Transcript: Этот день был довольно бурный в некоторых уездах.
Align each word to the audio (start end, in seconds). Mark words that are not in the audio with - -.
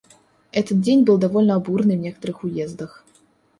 Этот 0.51 0.81
день 0.81 1.03
был 1.03 1.19
довольно 1.19 1.59
бурный 1.59 1.95
в 1.95 1.99
некоторых 1.99 2.43
уездах. 2.43 3.05